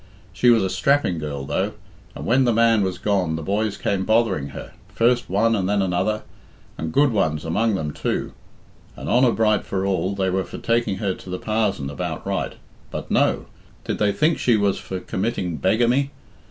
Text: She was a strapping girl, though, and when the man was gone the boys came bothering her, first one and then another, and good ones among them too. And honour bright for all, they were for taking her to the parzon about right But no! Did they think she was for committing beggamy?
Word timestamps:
She 0.33 0.49
was 0.49 0.63
a 0.63 0.69
strapping 0.71 1.19
girl, 1.19 1.45
though, 1.45 1.73
and 2.15 2.25
when 2.25 2.43
the 2.43 2.51
man 2.53 2.81
was 2.81 2.97
gone 2.97 3.35
the 3.35 3.43
boys 3.43 3.77
came 3.77 4.03
bothering 4.03 4.47
her, 4.47 4.71
first 4.91 5.29
one 5.29 5.55
and 5.55 5.69
then 5.69 5.79
another, 5.83 6.23
and 6.75 6.91
good 6.91 7.11
ones 7.11 7.45
among 7.45 7.75
them 7.75 7.93
too. 7.93 8.33
And 8.95 9.07
honour 9.07 9.31
bright 9.31 9.63
for 9.63 9.85
all, 9.85 10.15
they 10.15 10.31
were 10.31 10.43
for 10.43 10.57
taking 10.57 10.95
her 10.97 11.13
to 11.13 11.29
the 11.29 11.37
parzon 11.37 11.91
about 11.91 12.25
right 12.25 12.53
But 12.89 13.11
no! 13.11 13.45
Did 13.83 13.99
they 13.99 14.11
think 14.11 14.39
she 14.39 14.57
was 14.57 14.79
for 14.79 14.99
committing 14.99 15.57
beggamy? 15.59 16.09